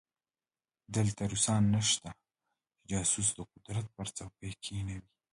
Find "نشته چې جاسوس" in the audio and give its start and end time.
1.75-3.27